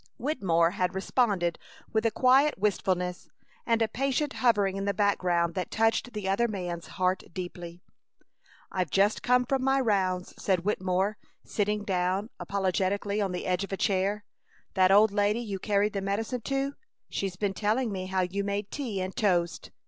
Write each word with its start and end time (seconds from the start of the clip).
Wittemore 0.17 0.71
had 0.71 0.95
responded 0.95 1.59
with 1.93 2.07
a 2.07 2.09
quiet 2.09 2.57
wistfulness 2.57 3.29
and 3.67 3.83
a 3.83 3.87
patient 3.87 4.33
hovering 4.33 4.75
in 4.75 4.85
the 4.85 4.95
background 4.95 5.53
that 5.53 5.69
touched 5.69 6.13
the 6.13 6.27
other 6.27 6.47
man's 6.47 6.87
heart 6.97 7.21
deeply. 7.35 7.83
"I've 8.71 8.89
just 8.89 9.21
come 9.21 9.45
from 9.45 9.63
my 9.63 9.79
rounds," 9.79 10.33
said 10.41 10.65
Wittemore, 10.65 11.19
sitting 11.45 11.83
down, 11.83 12.31
apologetically, 12.39 13.21
on 13.21 13.31
the 13.31 13.45
edge 13.45 13.63
of 13.63 13.71
a 13.71 13.77
chair. 13.77 14.25
"That 14.73 14.89
old 14.89 15.11
lady 15.11 15.39
you 15.39 15.59
carried 15.59 15.93
the 15.93 16.01
medicine 16.01 16.41
to 16.45 16.73
she's 17.07 17.35
been 17.35 17.53
telling 17.53 17.91
me 17.91 18.07
how 18.07 18.21
you 18.21 18.43
made 18.43 18.71
tea 18.71 19.01
and 19.01 19.15
toast!" 19.15 19.69